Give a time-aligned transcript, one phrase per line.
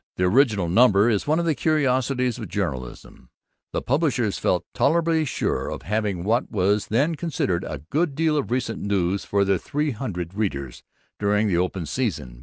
[0.17, 3.29] The original number is one of the curiosities of journalism.
[3.71, 8.49] The publishers felt tolerably sure of having what was then considered a good deal of
[8.49, 10.81] recent news for their three hundred readers
[11.19, 12.39] during the open season.